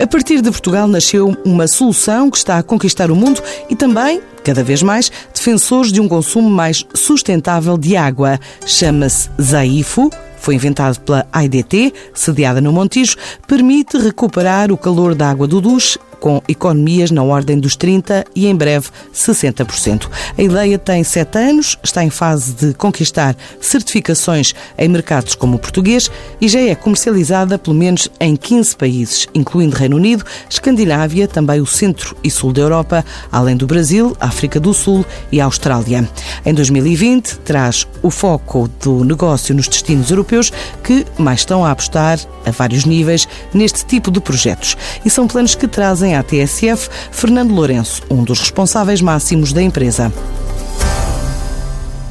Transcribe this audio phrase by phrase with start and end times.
[0.00, 4.22] A partir de Portugal nasceu uma solução que está a conquistar o mundo e também,
[4.44, 8.38] cada vez mais, defensores de um consumo mais sustentável de água.
[8.64, 10.08] Chama-se Zaifo
[10.40, 13.16] foi inventado pela AIDT, sediada no Montijo,
[13.46, 18.46] permite recuperar o calor da água do duche com economias na ordem dos 30% e,
[18.46, 20.08] em breve, 60%.
[20.36, 25.58] A ideia tem sete anos, está em fase de conquistar certificações em mercados como o
[25.58, 26.10] português
[26.40, 31.66] e já é comercializada pelo menos em 15 países, incluindo Reino Unido, Escandinávia, também o
[31.66, 36.08] centro e sul da Europa, além do Brasil, África do Sul e Austrália.
[36.44, 42.18] Em 2020, traz o foco do negócio nos destinos europeus que mais estão a apostar
[42.44, 44.76] a vários níveis neste tipo de projetos.
[45.04, 50.12] E são planos que trazem à TSF Fernando Lourenço, um dos responsáveis máximos da empresa.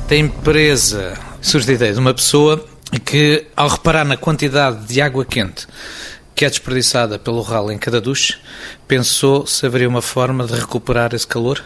[0.07, 2.65] Da empresa surge a ideia de uma pessoa
[3.03, 5.67] que, ao reparar na quantidade de água quente
[6.37, 8.37] que é desperdiçada pelo ralo em cada duche,
[8.87, 11.63] pensou se haveria uma forma de recuperar esse calor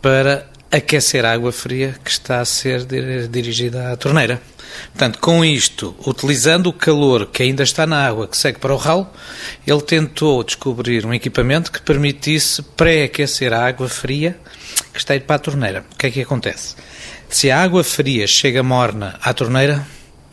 [0.00, 2.86] para aquecer a água fria que está a ser
[3.28, 4.40] dirigida à torneira.
[4.90, 8.76] Portanto, com isto, utilizando o calor que ainda está na água que segue para o
[8.76, 9.08] ralo,
[9.66, 14.38] ele tentou descobrir um equipamento que permitisse pré-aquecer a água fria
[14.92, 15.84] que está a ir para a torneira.
[15.92, 16.74] O que é que acontece?
[17.28, 19.86] Se a água fria chega morna à torneira,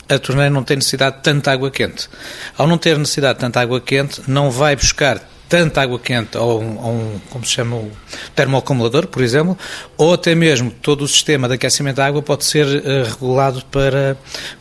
[0.07, 2.09] a torneira não tem necessidade de tanta água quente.
[2.57, 6.61] Ao não ter necessidade de tanta água quente, não vai buscar tanta água quente ou
[6.61, 7.91] um, um, como se chama, o
[8.35, 9.57] termoacumulador, por exemplo,
[9.97, 14.17] ou até mesmo todo o sistema de aquecimento da água pode ser uh, regulado para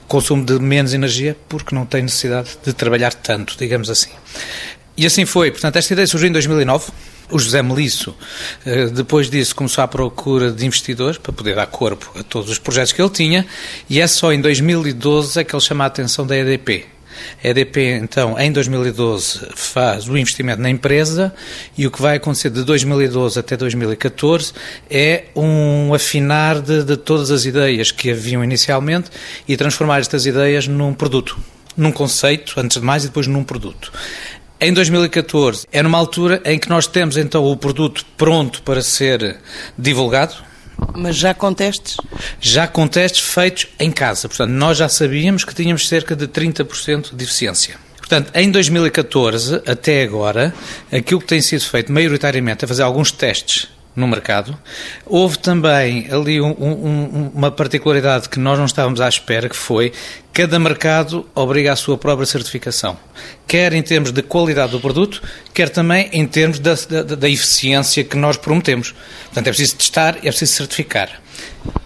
[0.07, 4.11] consumo de menos energia, porque não tem necessidade de trabalhar tanto, digamos assim.
[4.97, 5.51] E assim foi.
[5.51, 6.93] Portanto, esta ideia surgiu em 2009.
[7.31, 8.15] O José Melisso,
[8.67, 12.59] eh, depois disso, começou à procura de investidores para poder dar corpo a todos os
[12.59, 13.47] projetos que ele tinha,
[13.89, 16.85] e é só em 2012 é que ele chama a atenção da EDP,
[17.43, 21.35] a EDP, então, em 2012, faz o investimento na empresa
[21.77, 24.53] e o que vai acontecer de 2012 até 2014
[24.91, 29.11] é um afinar de, de todas as ideias que haviam inicialmente
[29.47, 31.39] e transformar estas ideias num produto,
[31.77, 33.93] num conceito, antes de mais, e depois num produto.
[34.61, 39.39] Em 2014 é numa altura em que nós temos então o produto pronto para ser
[39.77, 40.35] divulgado,
[40.95, 41.97] mas já com testes?
[42.41, 44.29] Já com testes feitos em casa.
[44.29, 47.77] Portanto, nós já sabíamos que tínhamos cerca de 30% de eficiência.
[47.97, 50.55] Portanto, em 2014 até agora,
[50.93, 54.59] aquilo que tem sido feito maioritariamente é fazer alguns testes no mercado.
[55.07, 59.93] Houve também ali um, um, uma particularidade que nós não estávamos à espera, que foi
[60.33, 62.97] cada mercado obriga a sua própria certificação,
[63.47, 65.23] quer em termos de qualidade do produto,
[65.53, 68.93] quer também em termos da, da, da eficiência que nós prometemos.
[69.27, 71.21] Portanto, é preciso testar é preciso certificar.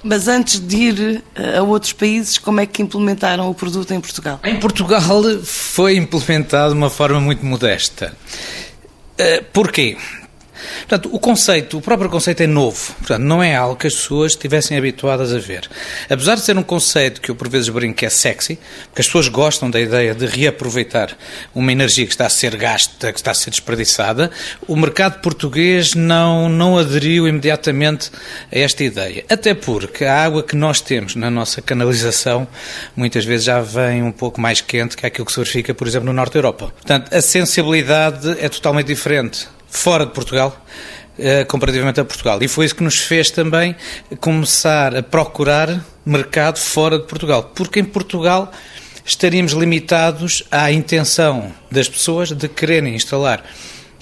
[0.03, 4.01] Mas antes de ir eh, a outros países, como é que implementaram o produto em
[4.01, 4.41] Portugal?
[4.45, 8.17] Em Portugal foi implementado de uma forma muito modesta.
[9.17, 9.97] Eh, porquê?
[10.81, 14.33] Portanto, o conceito, o próprio conceito é novo, portanto, não é algo que as pessoas
[14.33, 15.69] estivessem habituadas a ver.
[16.09, 18.59] Apesar de ser um conceito que eu por vezes brinco que é sexy,
[18.89, 21.17] porque as pessoas gostam da ideia de reaproveitar
[21.55, 24.31] uma energia que está a ser gasta, que está a ser desperdiçada,
[24.67, 28.11] o mercado português não, não aderiu imediatamente
[28.53, 29.25] a esta ideia.
[29.29, 32.47] Até porque a água que nós temos na nossa canalização
[32.97, 36.07] muitas vezes já vem um pouco mais quente que aquilo que se verifica, por exemplo,
[36.07, 36.73] no Norte da Europa.
[36.75, 40.65] Portanto, a sensibilidade é totalmente diferente fora de Portugal,
[41.19, 42.39] eh, comparativamente a Portugal.
[42.43, 43.75] E foi isso que nos fez também
[44.21, 48.53] começar a procurar mercado fora de Portugal, porque em Portugal
[49.05, 53.45] estaríamos limitados à intenção das pessoas de quererem instalar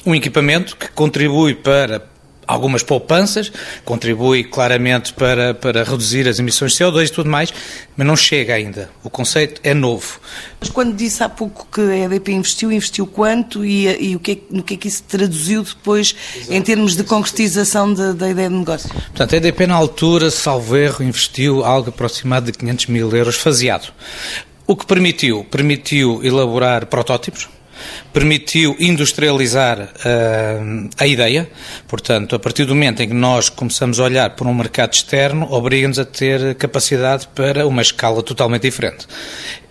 [0.05, 2.07] um equipamento que contribui para
[2.47, 3.51] algumas poupanças,
[3.85, 7.53] contribui claramente para, para reduzir as emissões de CO2 e tudo mais,
[7.97, 8.91] mas não chega ainda.
[9.03, 10.21] O conceito é novo.
[10.61, 14.33] Mas quando disse há pouco que a EDP investiu, investiu quanto e, e o que
[14.33, 16.53] é, no que é que isso traduziu depois Exato.
[16.53, 18.89] em termos de concretização da, da ideia de negócio?
[18.89, 23.93] Portanto, a EDP na altura, salvo erro, investiu algo aproximado de 500 mil euros faseado.
[24.67, 25.45] O que permitiu?
[25.45, 27.49] Permitiu elaborar protótipos,
[28.13, 31.49] permitiu industrializar uh, a ideia.
[31.87, 35.47] Portanto, a partir do momento em que nós começamos a olhar para um mercado externo,
[35.51, 39.07] obriga-nos a ter capacidade para uma escala totalmente diferente.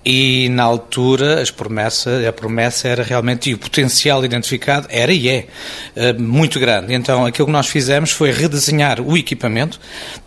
[0.06, 5.28] E na altura as promessas, a promessa era realmente, e o potencial identificado era e
[5.28, 5.48] é
[5.96, 6.94] uh, muito grande.
[6.94, 9.80] Então aquilo que nós fizemos foi redesenhar o equipamento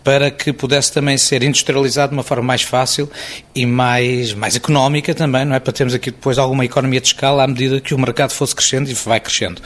[0.03, 3.09] para que pudesse também ser industrializado de uma forma mais fácil
[3.55, 5.59] e mais, mais económica também, não é?
[5.59, 8.89] Para termos aqui depois alguma economia de escala à medida que o mercado fosse crescendo
[8.89, 9.61] e vai crescendo.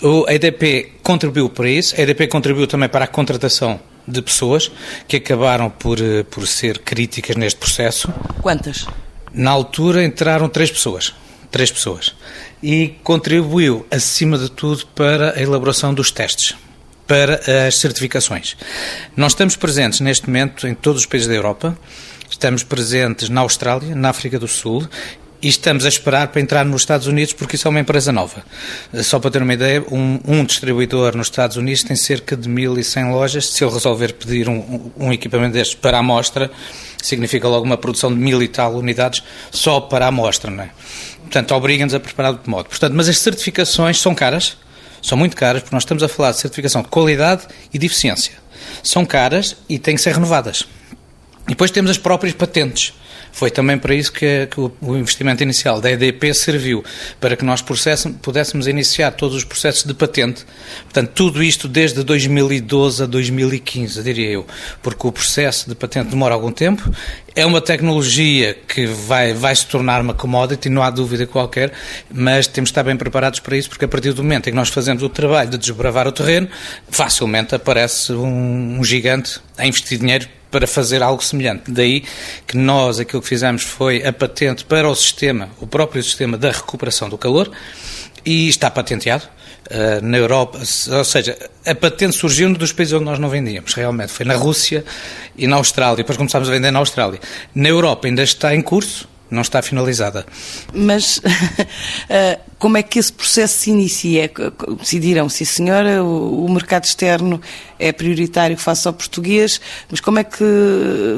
[0.00, 4.70] O EDP contribuiu para isso, a EDP contribuiu também para a contratação de pessoas
[5.06, 8.12] que acabaram por, eh, por ser críticas neste processo.
[8.40, 8.86] Quantas?
[9.34, 11.14] Na altura entraram três pessoas
[11.52, 12.14] três pessoas.
[12.60, 16.56] E contribuiu, acima de tudo, para a elaboração dos testes,
[17.06, 18.56] para as certificações.
[19.16, 21.78] Nós estamos presentes neste momento em todos os países da Europa,
[22.28, 24.88] estamos presentes na Austrália, na África do Sul
[25.42, 28.44] e estamos a esperar para entrar nos Estados Unidos porque isso é uma empresa nova.
[29.02, 33.10] Só para ter uma ideia, um, um distribuidor nos Estados Unidos tem cerca de 1.100
[33.10, 33.48] lojas.
[33.48, 36.50] Se ele resolver pedir um, um equipamento destes para a amostra,
[37.02, 40.70] significa logo uma produção de mil e tal unidades só para a amostra, não é?
[41.22, 42.68] Portanto, obriga-nos a preparar de modo.
[42.68, 44.56] Portanto, mas as certificações são caras,
[45.02, 48.34] são muito caras, porque nós estamos a falar de certificação de qualidade e de eficiência.
[48.82, 50.64] São caras e têm que ser renovadas.
[51.46, 52.92] E depois temos as próprias patentes.
[53.32, 56.84] Foi também para isso que, que o investimento inicial da EDP serviu,
[57.18, 60.44] para que nós pudéssemos iniciar todos os processos de patente.
[60.84, 64.46] Portanto, tudo isto desde 2012 a 2015, diria eu,
[64.82, 66.88] porque o processo de patente demora algum tempo,
[67.34, 71.72] é uma tecnologia que vai, vai se tornar uma commodity, não há dúvida qualquer,
[72.12, 74.56] mas temos de estar bem preparados para isso, porque a partir do momento em que
[74.56, 76.48] nós fazemos o trabalho de desbravar o terreno,
[76.90, 81.70] facilmente aparece um, um gigante a investir dinheiro para fazer algo semelhante.
[81.70, 82.04] Daí
[82.46, 86.52] que nós aquilo que fizemos foi a patente para o sistema, o próprio sistema da
[86.52, 87.50] recuperação do calor,
[88.24, 89.24] e está patenteado.
[89.62, 94.12] Uh, na Europa, ou seja, a patente surgiu dos países onde nós não vendíamos, realmente.
[94.12, 94.84] Foi na Rússia
[95.38, 95.96] e na Austrália.
[95.98, 97.20] Depois começámos a vender na Austrália.
[97.54, 100.26] Na Europa ainda está em curso, não está finalizada.
[100.74, 101.22] Mas
[102.10, 104.30] eh, como é que esse processo se inicia?
[104.78, 107.40] Decidiram, sim senhora, o mercado externo
[107.76, 109.60] é prioritário face ao português,
[109.90, 110.44] mas como é que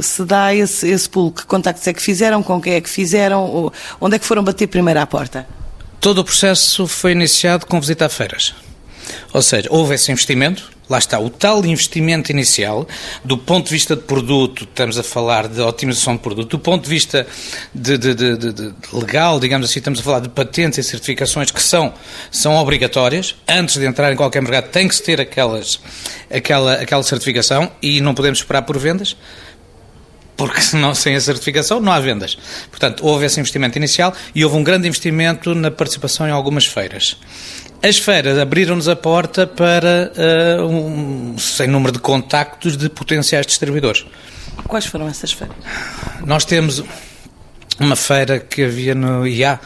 [0.00, 1.30] se dá esse, esse pulo?
[1.30, 2.42] Que contactos é que fizeram?
[2.42, 3.70] Com quem é que fizeram?
[4.00, 5.46] Onde é que foram bater primeiro à porta?
[6.00, 8.54] Todo o processo foi iniciado com visita a feiras.
[9.32, 12.86] Ou seja, houve esse investimento, lá está, o tal investimento inicial,
[13.24, 16.84] do ponto de vista de produto, estamos a falar de otimização de produto, do ponto
[16.84, 17.26] de vista
[17.74, 21.94] de, de, de, legal, digamos assim, estamos a falar de patentes e certificações que são,
[22.30, 25.80] são obrigatórias, antes de entrar em qualquer mercado tem que se ter aquelas,
[26.30, 29.16] aquela, aquela certificação e não podemos esperar por vendas,
[30.36, 32.36] porque senão, sem a certificação não há vendas.
[32.70, 37.16] Portanto, houve esse investimento inicial e houve um grande investimento na participação em algumas feiras.
[37.86, 44.06] As feiras abriram-nos a porta para uh, um sem número de contactos de potenciais distribuidores.
[44.66, 45.54] Quais foram essas feiras?
[46.24, 46.82] Nós temos
[47.78, 49.60] uma feira que havia no IA,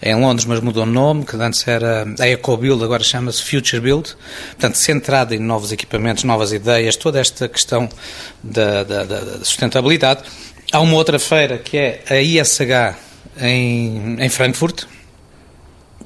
[0.00, 4.14] em Londres, mas mudou o nome, que antes era a EcoBuild, agora chama-se Future Build,
[4.50, 7.88] portanto, centrada em novos equipamentos, novas ideias, toda esta questão
[8.40, 10.22] da, da, da sustentabilidade.
[10.70, 12.96] Há uma outra feira que é a ISH
[13.40, 14.84] em, em Frankfurt,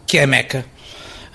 [0.07, 0.65] que é a Meca,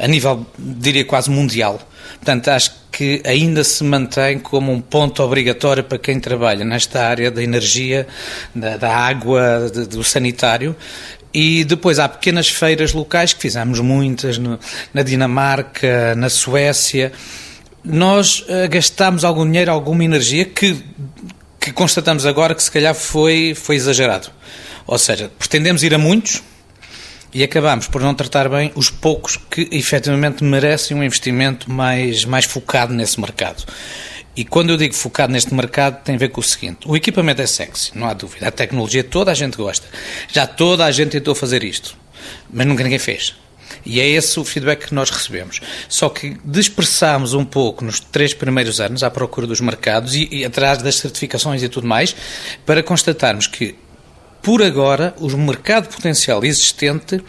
[0.03, 1.79] a nível, diria quase mundial.
[2.15, 7.31] Portanto, acho que ainda se mantém como um ponto obrigatório para quem trabalha nesta área
[7.31, 8.05] da energia,
[8.53, 10.75] da, da água, de, do sanitário.
[11.33, 14.59] E depois há pequenas feiras locais, que fizemos muitas no,
[14.93, 17.13] na Dinamarca, na Suécia.
[17.81, 20.83] Nós uh, gastámos algum dinheiro, alguma energia que,
[21.59, 24.29] que constatamos agora que se calhar foi, foi exagerado.
[24.85, 26.43] Ou seja, pretendemos ir a muitos,
[27.33, 32.45] e acabamos por não tratar bem os poucos que efetivamente merecem um investimento mais, mais
[32.45, 33.65] focado nesse mercado.
[34.35, 37.41] E quando eu digo focado neste mercado, tem a ver com o seguinte: o equipamento
[37.41, 38.47] é sexy, não há dúvida.
[38.47, 39.87] A tecnologia toda a gente gosta.
[40.31, 41.95] Já toda a gente tentou fazer isto,
[42.51, 43.35] mas nunca ninguém fez.
[43.85, 45.59] E é esse o feedback que nós recebemos.
[45.89, 50.45] Só que dispersámos um pouco nos três primeiros anos à procura dos mercados e, e
[50.45, 52.15] atrás das certificações e tudo mais,
[52.65, 53.75] para constatarmos que
[54.43, 57.23] por agora, o mercado potencial existente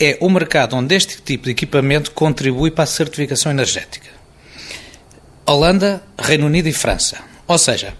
[0.00, 4.08] é o mercado onde este tipo de equipamento contribui para a certificação energética.
[5.44, 7.18] Holanda, Reino Unido e França.
[7.46, 7.92] Ou seja,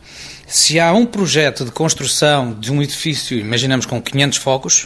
[0.47, 4.85] se há um projeto de construção de um edifício, imaginamos com 500 focos,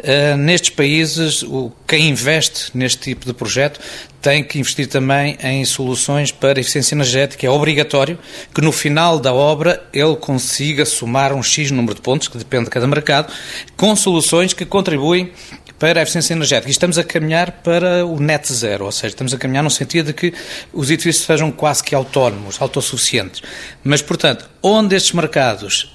[0.00, 3.78] uh, nestes países, o, quem investe neste tipo de projeto
[4.22, 7.44] tem que investir também em soluções para eficiência energética.
[7.44, 8.18] É obrigatório
[8.54, 12.64] que no final da obra ele consiga somar um X número de pontos, que depende
[12.64, 13.32] de cada mercado,
[13.76, 15.32] com soluções que contribuem
[15.82, 16.68] para a eficiência energética.
[16.68, 20.06] E estamos a caminhar para o net zero, ou seja, estamos a caminhar no sentido
[20.06, 20.32] de que
[20.72, 23.42] os edifícios sejam quase que autónomos, autossuficientes.
[23.82, 25.92] Mas, portanto, onde estes mercados,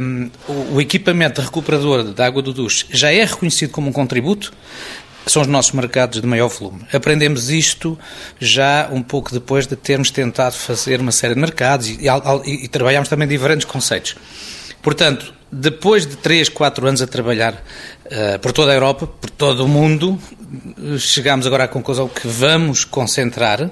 [0.00, 0.30] um,
[0.72, 4.54] o equipamento recuperador da água do duche já é reconhecido como um contributo,
[5.26, 6.86] são os nossos mercados de maior volume.
[6.90, 7.98] Aprendemos isto
[8.40, 11.98] já um pouco depois de termos tentado fazer uma série de mercados e,
[12.46, 14.16] e, e trabalhamos também diferentes conceitos.
[14.80, 17.62] Portanto, depois de 3, 4 anos a trabalhar
[18.40, 20.18] por toda a Europa, por todo o mundo,
[20.98, 23.70] chegamos agora à conclusão que vamos concentrar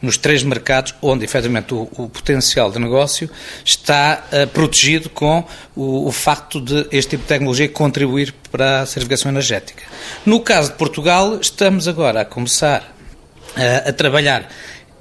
[0.00, 3.30] nos três mercados onde, efetivamente, o, o potencial de negócio
[3.64, 5.44] está uh, protegido com
[5.74, 9.82] o, o, facto de este tipo de tecnologia contribuir para a certificação energética.
[10.24, 12.82] No caso de Portugal, estamos agora a começar
[13.56, 14.48] uh, a trabalhar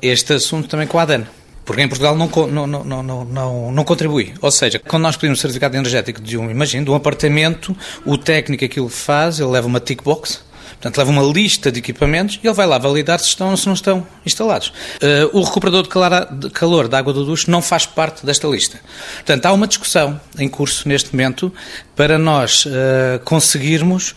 [0.01, 1.25] este assunto também com a ADAN.
[1.65, 4.33] Porque em Portugal não, não, não, não, não, não contribui.
[4.39, 8.63] Ou seja, quando nós pedimos certificado energético de um, imagino, de um apartamento, o técnico
[8.63, 10.45] aquilo faz, ele leva uma tick box,
[10.85, 13.65] Portanto, leva uma lista de equipamentos e ele vai lá validar se estão ou se
[13.65, 14.67] não estão instalados.
[15.01, 18.79] Uh, o recuperador de calor da água do duche não faz parte desta lista.
[19.15, 21.51] Portanto, há uma discussão em curso neste momento
[21.95, 24.15] para nós uh, conseguirmos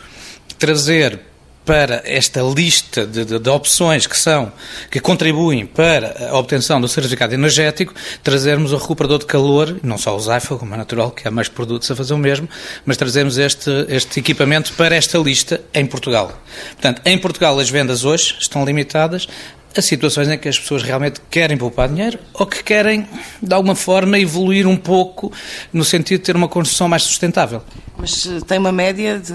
[0.59, 1.21] trazer
[1.69, 4.51] para esta lista de, de, de, opções que são
[4.91, 10.17] que contribuem para a obtenção do certificado energético, trazermos o recuperador de calor, não só
[10.17, 12.49] o Zaifa, como é natural que há mais produtos a fazer o mesmo,
[12.87, 16.43] mas trazermos este, este equipamento para esta lista em Portugal.
[16.73, 19.29] Portanto, em Portugal as vendas hoje estão limitadas
[19.77, 23.07] a situações em que as pessoas realmente querem poupar dinheiro ou que querem,
[23.43, 25.33] de alguma forma, evoluir um pouco
[25.73, 27.63] no sentido de ter uma construção mais sustentável.
[27.97, 29.33] Mas eh, tem uma média, de,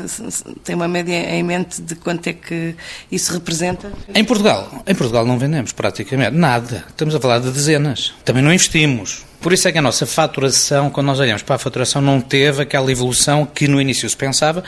[0.63, 2.75] tem uma média em mente de quanto é que
[3.11, 3.91] isso representa?
[4.13, 6.85] Em Portugal, em Portugal não vendemos praticamente nada.
[6.89, 8.13] Estamos a falar de dezenas.
[8.23, 9.25] Também não investimos.
[9.43, 12.61] Por isso é que a nossa faturação, quando nós olhamos para a faturação, não teve
[12.61, 14.63] aquela evolução que no início se pensava,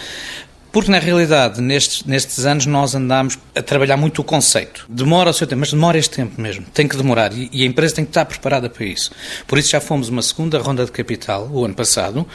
[0.75, 4.85] porque, na realidade, nestes, nestes anos nós andamos a trabalhar muito o conceito.
[4.89, 6.65] Demora o seu tempo, mas demora este tempo mesmo.
[6.73, 9.09] Tem que demorar e, e a empresa tem que estar preparada para isso.
[9.47, 12.27] Por isso já fomos uma segunda ronda de capital, o ano passado,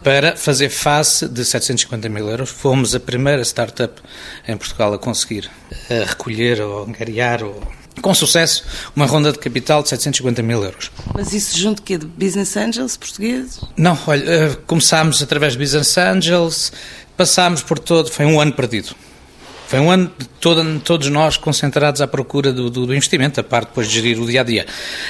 [0.00, 2.50] para fazer face de 750 mil euros.
[2.50, 4.00] Fomos a primeira startup
[4.46, 5.50] em Portugal a conseguir
[5.90, 7.60] a recolher ou angariar ou
[8.00, 8.64] com sucesso,
[8.96, 10.90] uma ronda de capital de 750 mil euros.
[11.14, 13.60] Mas isso junto que de Business Angels portugueses?
[13.76, 16.72] Não, olha, eh, começámos através de Business Angels,
[17.16, 18.94] passámos por todo, foi um ano perdido.
[19.66, 23.42] Foi um ano de todo, todos nós concentrados à procura do, do, do investimento, a
[23.42, 24.66] parte depois de gerir o dia a dia.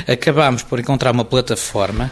[0.06, 2.10] Acabámos por encontrar uma plataforma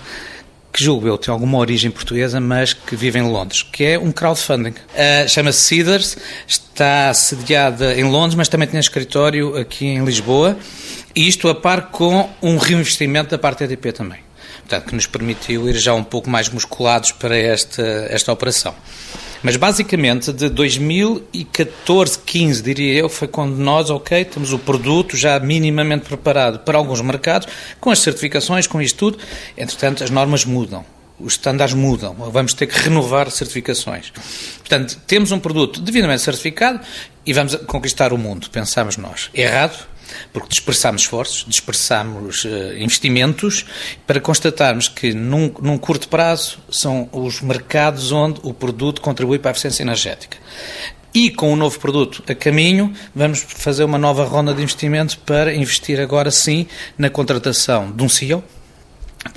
[0.73, 4.13] que julgo eu tem alguma origem portuguesa, mas que vive em Londres, que é um
[4.13, 4.71] crowdfunding.
[4.71, 6.17] Uh, Chama-se Cedars,
[6.47, 10.57] está sediada em Londres, mas também tem escritório aqui em Lisboa,
[11.15, 14.21] e isto a par com um reinvestimento da parte EDP também.
[14.61, 18.75] Portanto, que nos permitiu ir já um pouco mais musculados para esta, esta operação.
[19.43, 25.39] Mas basicamente de 2014, 15, diria eu, foi quando nós, ok, temos o produto já
[25.39, 27.49] minimamente preparado para alguns mercados,
[27.81, 29.19] com as certificações, com isto tudo.
[29.57, 30.85] Entretanto, as normas mudam
[31.23, 34.11] os estándares mudam, vamos ter que renovar certificações.
[34.59, 36.81] Portanto, temos um produto devidamente certificado
[37.27, 39.31] e vamos conquistar o mundo, pensamos nós.
[39.35, 39.87] Errado,
[40.33, 43.65] porque dispersamos esforços, dispersamos uh, investimentos
[44.07, 49.51] para constatarmos que num, num curto prazo são os mercados onde o produto contribui para
[49.51, 50.37] a eficiência energética.
[51.13, 55.53] E com o novo produto a caminho, vamos fazer uma nova ronda de investimento para
[55.53, 58.45] investir agora sim na contratação de um CEO,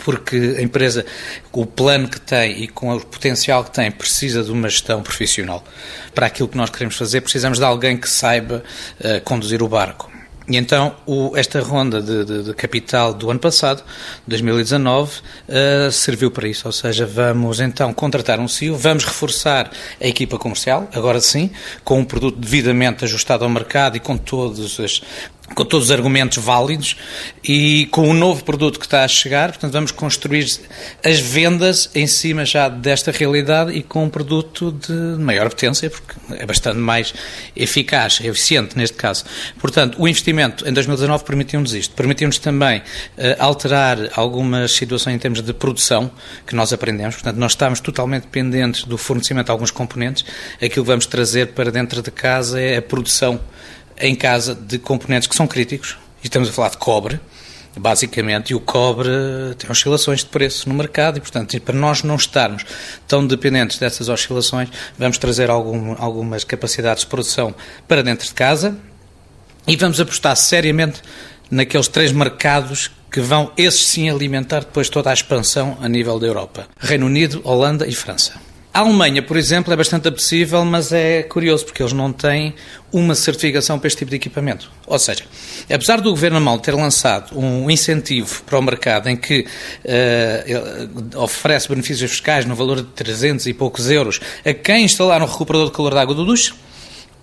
[0.05, 1.03] porque a empresa,
[1.51, 5.01] com o plano que tem e com o potencial que tem, precisa de uma gestão
[5.01, 5.63] profissional.
[6.13, 8.63] Para aquilo que nós queremos fazer, precisamos de alguém que saiba
[8.99, 10.12] uh, conduzir o barco.
[10.47, 13.83] E então o, esta ronda de, de, de, capital do ano passado,
[14.27, 16.67] 2019, uh, serviu para isso.
[16.67, 19.71] Ou seja, vamos então contratar um CEO, vamos reforçar
[20.01, 21.49] a equipa comercial, agora sim,
[21.83, 25.01] com um produto devidamente ajustado ao mercado e com todos as,
[25.53, 26.95] com todos os argumentos válidos
[27.43, 30.45] e com o novo produto que está a chegar, portanto vamos construir
[31.03, 36.13] as vendas em cima já desta realidade e com um produto de maior potência, porque
[36.31, 37.13] é bastante mais
[37.55, 39.25] eficaz, eficiente neste caso.
[39.59, 42.83] Portanto, o investimento em 2019 permitiu-nos isto, permitiu-nos também uh,
[43.37, 46.09] alterar algumas situações em termos de produção
[46.47, 50.91] que nós aprendemos, portanto nós estamos totalmente dependentes do fornecimento de alguns componentes, aquilo que
[50.91, 53.39] vamos trazer para dentro de casa é a produção
[53.97, 57.19] em casa de componentes que são críticos, e estamos a falar de cobre,
[57.75, 59.09] basicamente, e o cobre
[59.57, 62.65] tem oscilações de preço no mercado e, portanto, para nós não estarmos
[63.07, 67.53] tão dependentes dessas oscilações, vamos trazer algum, algumas capacidades de produção
[67.87, 68.77] para dentro de casa
[69.67, 71.01] e vamos apostar seriamente
[71.49, 76.27] naqueles três mercados que vão, esses sim, alimentar depois toda a expansão a nível da
[76.27, 78.33] Europa: Reino Unido, Holanda e França.
[78.73, 82.55] A Alemanha, por exemplo, é bastante apetecível, mas é curioso porque eles não têm
[82.91, 84.71] uma certificação para este tipo de equipamento.
[84.87, 85.23] Ou seja,
[85.71, 89.45] apesar do governo alemão ter lançado um incentivo para o mercado em que
[89.85, 95.27] uh, oferece benefícios fiscais no valor de 300 e poucos euros a quem instalar um
[95.27, 96.55] recuperador de calor de água do duche,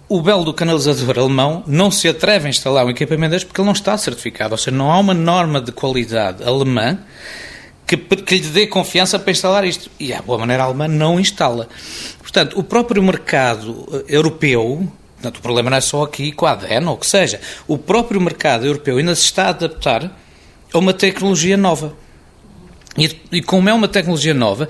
[0.08, 3.66] o belo do canalizador alemão não se atreve a instalar um equipamento deste porque ele
[3.66, 4.54] não está certificado.
[4.54, 6.96] Ou seja, não há uma norma de qualidade alemã
[7.96, 9.90] que, que lhe dê confiança para instalar isto.
[9.98, 11.68] E a boa maneira alemã não instala.
[12.20, 14.88] Portanto, o próprio mercado eh, europeu
[15.20, 17.42] Portanto, o problema não é só aqui com a ADN ou o que seja.
[17.68, 20.10] O próprio mercado europeu ainda se está a adaptar
[20.72, 21.94] a uma tecnologia nova.
[22.96, 24.66] E, e, como é uma tecnologia nova,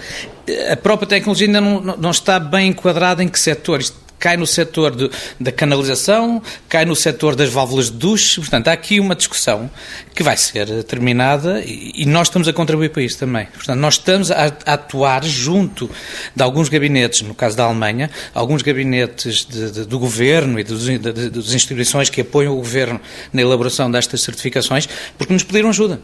[0.68, 3.78] a própria tecnologia ainda não, não está bem enquadrada em que setor.
[3.78, 5.10] Isto cai no setor de,
[5.40, 8.38] da canalização, cai no setor das válvulas de duche.
[8.38, 9.70] Portanto, há aqui uma discussão
[10.14, 13.46] que vai ser terminada e, e nós estamos a contribuir para isso também.
[13.46, 15.90] Portanto, nós estamos a, a, atuar junto
[16.36, 20.86] de alguns gabinetes, no caso da Alemanha, alguns gabinetes de, de, do governo e dos,
[20.98, 23.00] das instituições que apoiam o governo
[23.32, 24.86] na elaboração destas certificações,
[25.16, 25.98] porque nos pediram ajuda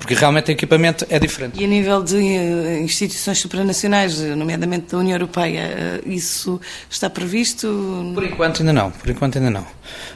[0.00, 1.60] porque realmente o equipamento é diferente.
[1.60, 8.10] E a nível de eh, instituições supranacionais, nomeadamente da União Europeia, eh, isso está previsto?
[8.14, 9.66] Por enquanto ainda não, por enquanto ainda não.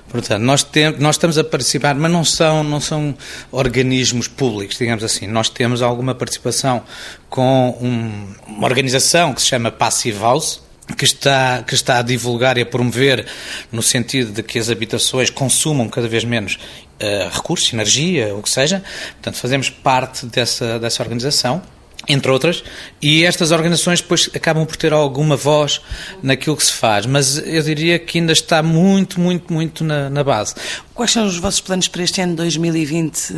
[0.09, 3.14] Portanto, nós, tem, nós estamos a participar, mas não são, não são
[3.53, 5.26] organismos públicos, digamos assim.
[5.26, 6.83] Nós temos alguma participação
[7.29, 10.62] com um, uma organização que se chama Passive House,
[10.97, 13.26] que está, que está a divulgar e a promover
[13.73, 16.59] no sentido de que as habitações consumam cada vez menos
[17.00, 18.83] uh, recursos, energia, o que seja.
[19.14, 21.62] Portanto, fazemos parte dessa, dessa organização
[22.08, 22.62] entre outras,
[23.00, 25.80] e estas organizações depois acabam por ter alguma voz
[26.23, 30.23] naquilo que se faz, mas eu diria que ainda está muito, muito, muito na, na
[30.23, 30.54] base.
[30.94, 33.34] Quais são os vossos planos para este ano de 2020?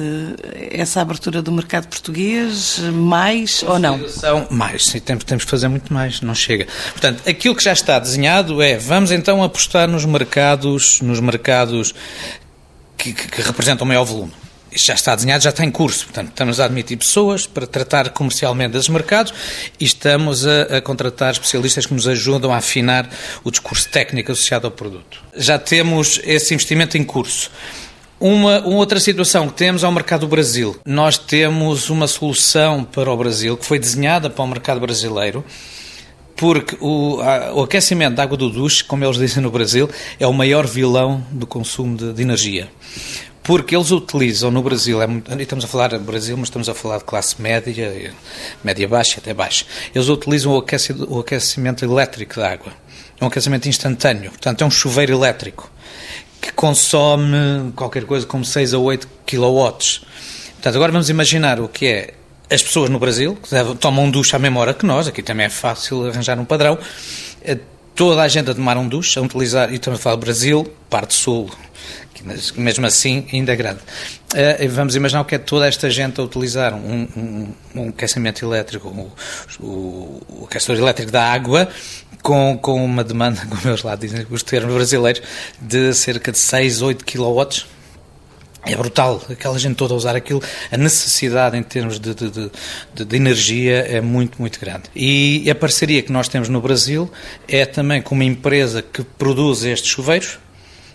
[0.70, 4.06] Essa abertura do mercado português, mais ou não?
[4.08, 6.66] São mais, sim, temos, temos que fazer muito mais, não chega.
[6.92, 11.94] Portanto, aquilo que já está desenhado é, vamos então apostar nos mercados, nos mercados
[12.96, 14.32] que, que, que representam maior volume
[14.76, 16.04] já está desenhado, já está em curso.
[16.04, 19.32] Portanto, estamos a admitir pessoas para tratar comercialmente desses mercados
[19.80, 23.08] e estamos a, a, contratar especialistas que nos ajudam a afinar
[23.42, 25.22] o discurso técnico associado ao produto.
[25.36, 27.50] Já temos esse investimento em curso.
[28.18, 30.78] Uma, uma, outra situação que temos é o mercado do Brasil.
[30.84, 35.44] Nós temos uma solução para o Brasil que foi desenhada para o mercado brasileiro
[36.34, 39.88] porque o, a, o aquecimento da água do duche, como eles dizem no Brasil,
[40.20, 42.68] é o maior vilão do consumo de, de energia
[43.46, 45.06] porque eles utilizam no Brasil, é
[45.38, 48.12] estamos a falar do Brasil, mas estamos a falar de classe média,
[48.62, 52.72] média baixa até baixa, eles utilizam o, aquecimento, o aquecimento elétrico da água.
[53.18, 55.70] É um aquecimento instantâneo, portanto é um chuveiro elétrico
[56.40, 59.62] que consome qualquer coisa como 6 a 8 kW.
[59.62, 62.14] Portanto, agora vamos imaginar o que é
[62.50, 65.46] as pessoas no Brasil, que tomam um duche à mesma hora que nós, aqui também
[65.46, 66.78] é fácil arranjar um padrão,
[67.42, 67.58] eh,
[67.94, 70.72] toda a gente a tomar um duche, a utilizar, e estamos a falar do Brasil,
[70.90, 71.50] parte sul,
[72.26, 73.78] mas mesmo assim ainda é grande.
[74.34, 78.44] Uh, vamos imaginar o que é toda esta gente a utilizar um, um, um aquecimento
[78.44, 81.68] elétrico, o, o, o aquecedor elétrico da água,
[82.20, 85.22] com, com uma demanda, como eles lá dizem, os termos brasileiros,
[85.60, 87.64] de cerca de 6, 8 kW.
[88.68, 93.04] É brutal, aquela gente toda a usar aquilo, a necessidade em termos de, de, de,
[93.04, 94.90] de, energia é muito, muito grande.
[94.92, 97.08] E a parceria que nós temos no Brasil
[97.46, 100.40] é também com uma empresa que produz estes chuveiros,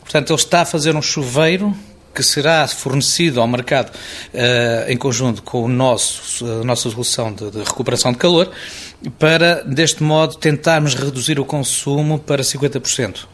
[0.02, 1.76] Portanto, ele está a fazer um chuveiro
[2.14, 7.50] que será fornecido ao mercado uh, em conjunto com o nosso, a nossa solução de,
[7.50, 8.52] de, recuperação de calor,
[9.18, 13.28] para, deste modo, tentarmos reduzir o consumo para 50%.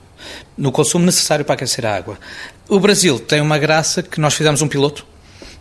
[0.57, 2.17] No consumo necessário para aquecer a água.
[2.67, 5.05] O Brasil tem uma graça que nós fizemos um piloto,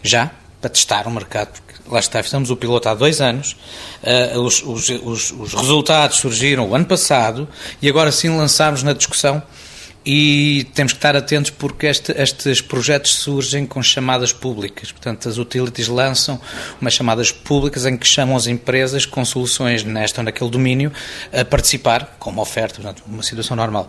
[0.03, 3.57] já, para testar o mercado, lá está, fizemos o piloto há dois anos,
[4.03, 7.49] uh, os, os, os, os resultados surgiram o ano passado
[7.81, 9.42] e agora sim lançámos na discussão
[10.07, 14.92] e temos que estar atentos porque este, estes projetos surgem com chamadas públicas.
[14.92, 16.40] Portanto, as utilities lançam
[16.81, 20.92] umas chamadas públicas em que chamam as empresas com soluções nesta ou naquele domínio
[21.33, 23.88] a participar, como oferta, portanto, uma situação normal.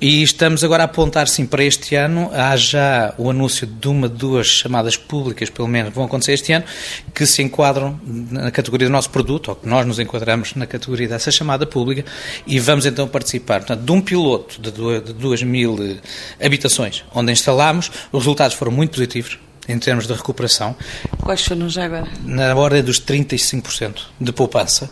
[0.00, 2.30] E estamos agora a apontar, sim, para este ano.
[2.32, 6.64] Há já o anúncio de uma, duas chamadas públicas, pelo menos, vão acontecer este ano,
[7.12, 11.08] que se enquadram na categoria do nosso produto, ou que nós nos enquadramos na categoria
[11.08, 12.04] dessa chamada pública,
[12.46, 13.58] e vamos então participar.
[13.58, 14.70] Portanto, de um piloto de
[15.14, 19.36] duas mil eh, habitações, onde instalámos, os resultados foram muito positivos
[19.68, 20.76] em termos de recuperação.
[21.20, 22.06] Quais foram já agora?
[22.24, 24.88] Na ordem dos 35% de poupança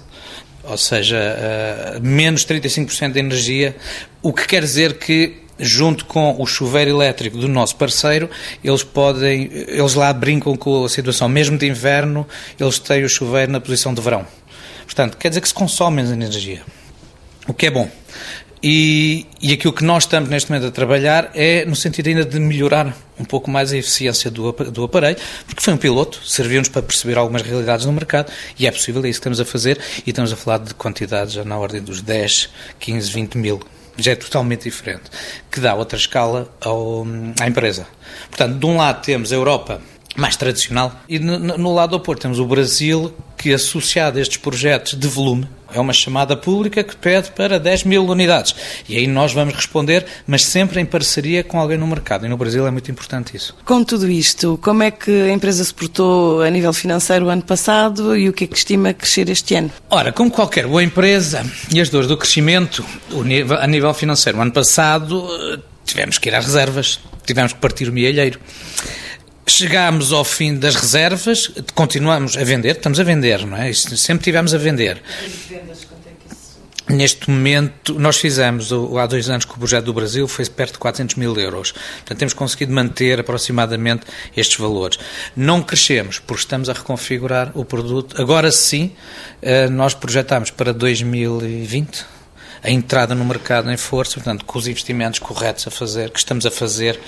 [0.69, 3.77] ou seja, uh, menos 35% de energia,
[4.23, 8.29] o que quer dizer que junto com o chuveiro elétrico do nosso parceiro,
[8.63, 12.27] eles podem, eles lá brincam com a situação, mesmo de inverno,
[12.61, 14.27] eles têm o chuveiro na posição de verão.
[14.85, 16.63] Portanto, quer dizer que se consome menos energia,
[17.47, 17.89] o que é bom.
[18.69, 22.41] E, e aquilo que nós estamos neste momento a trabalhar é no sentido ainda de
[22.41, 26.83] melhorar um pouco mais a eficiência do, do aparelho, porque foi um piloto, serviu-nos para
[26.83, 30.11] perceber algumas realidades no mercado e é possível, é isso que estamos a fazer e
[30.11, 32.51] estamos a falar de quantidades já na ordem dos 10,
[32.81, 33.61] 15, 20 mil.
[33.97, 35.05] Já é totalmente diferente,
[35.49, 37.07] que dá outra escala ao,
[37.41, 37.87] à empresa.
[38.29, 39.81] Portanto, de um lado temos a Europa
[40.17, 41.01] mais tradicional.
[41.09, 45.47] E no, no lado oposto temos o Brasil, que associado a estes projetos de volume,
[45.73, 48.55] é uma chamada pública que pede para 10 mil unidades.
[48.89, 52.25] E aí nós vamos responder, mas sempre em parceria com alguém no mercado.
[52.25, 53.55] E no Brasil é muito importante isso.
[53.65, 57.43] Com tudo isto, como é que a empresa se portou a nível financeiro o ano
[57.43, 59.71] passado e o que é que estima crescer este ano?
[59.91, 62.85] Ora, como qualquer boa empresa e as dores do crescimento,
[63.61, 67.89] a nível financeiro, o ano passado eh, tivemos que ir às reservas, tivemos que partir
[67.89, 68.41] o mielheiro.
[69.49, 73.73] Chegámos ao fim das reservas, continuamos a vender, estamos a vender, não é?
[73.73, 75.01] Sempre tivemos a vender.
[76.89, 80.79] Neste momento, nós fizemos, há dois anos que o projeto do Brasil foi perto de
[80.79, 81.73] 400 mil euros.
[81.73, 84.07] Portanto, temos conseguido manter aproximadamente
[84.37, 84.99] estes valores.
[85.37, 88.21] Não crescemos, porque estamos a reconfigurar o produto.
[88.21, 88.93] Agora sim,
[89.43, 92.16] eh, nós projetamos para 2020
[92.63, 96.47] a entrada no mercado em força, portanto, com os investimentos corretos a fazer, que estamos
[96.47, 97.01] a fazer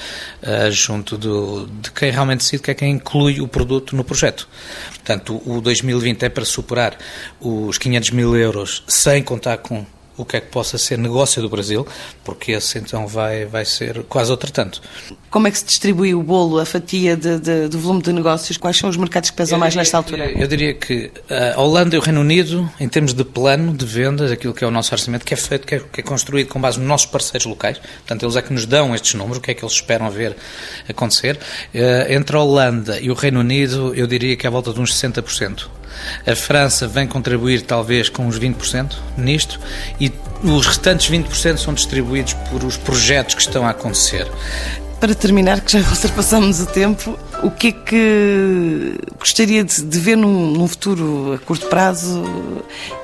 [0.43, 4.49] uh, junto do, de quem realmente decide, que é quem inclui o produto no projeto.
[4.89, 6.97] Portanto, o 2020 é para superar
[7.41, 9.85] os 500 mil euros sem contar com
[10.19, 11.87] o que é que possa ser negócio do Brasil,
[12.25, 14.83] porque esse então vai, vai ser quase outro tanto.
[15.31, 18.57] Como é que se distribui o bolo, a fatia de, de, do volume de negócios?
[18.57, 20.31] Quais são os mercados que pesam eu mais nesta altura?
[20.31, 23.85] Eu diria que eh, a Holanda e o Reino Unido, em termos de plano de
[23.85, 26.49] vendas, aquilo que é o nosso orçamento, que é feito, que é, que é construído
[26.49, 29.41] com base nos nossos parceiros locais, portanto, eles é que nos dão estes números, o
[29.41, 30.35] que é que eles esperam ver
[30.89, 31.39] acontecer.
[31.75, 34.81] Eh, entre a Holanda e o Reino Unido, eu diria que é à volta de
[34.81, 35.69] uns 60%.
[36.27, 39.61] A França vem contribuir talvez com uns 20% nisto
[40.01, 44.27] e os restantes 20% são distribuídos por os projetos que estão a acontecer.
[45.01, 50.17] Para terminar, que já ultrapassamos o tempo, o que é que gostaria de, de ver
[50.17, 52.25] num, num, futuro a curto prazo,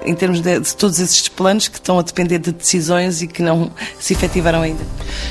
[0.04, 3.42] em termos de, de, todos esses planos que estão a depender de decisões e que
[3.42, 4.84] não se efetivaram ainda?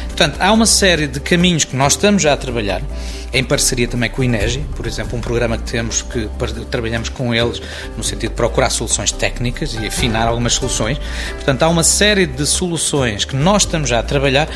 [0.07, 2.81] Portanto, há uma série de caminhos que nós estamos já a trabalhar,
[3.33, 6.29] em parceria também com o INEGI, por exemplo, um programa que temos que
[6.69, 7.61] trabalhamos com eles
[7.97, 10.99] no sentido de procurar soluções técnicas e afinar algumas soluções.
[11.35, 14.47] Portanto, há uma série de soluções que nós estamos já a trabalhar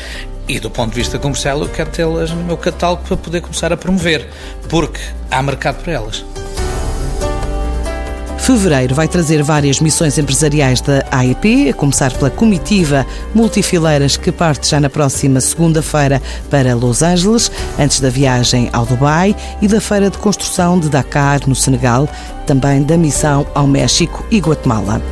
[0.48, 3.72] e do ponto de vista comercial, eu quero tê-las no meu catálogo para poder começar
[3.72, 4.28] a promover,
[4.68, 6.24] porque há mercado para elas.
[8.38, 14.70] Fevereiro vai trazer várias missões empresariais da AEP, a começar pela comitiva Multifileiras que parte
[14.70, 20.08] já na próxima segunda-feira para Los Angeles, antes da viagem ao Dubai e da Feira
[20.08, 22.08] de Construção de Dakar, no Senegal,
[22.46, 25.02] também da missão ao México e Guatemala.